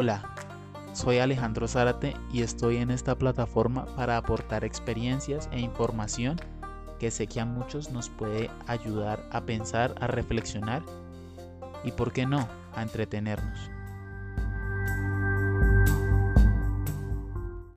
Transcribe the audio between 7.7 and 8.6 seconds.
nos puede